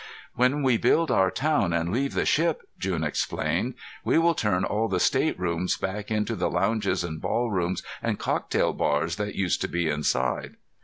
[0.33, 4.87] "When we build our town and leave the ship," June explained, "we will turn all
[4.87, 9.89] the staterooms back into the lounges and ballrooms and cocktail bars that used to be
[9.89, 10.55] inside."